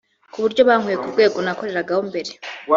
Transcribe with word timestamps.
ku 0.31 0.37
buryo 0.43 0.61
bankuye 0.69 0.97
ku 1.01 1.07
rwego 1.13 1.37
nakoreragaho 1.45 2.01
mbere 2.09 2.31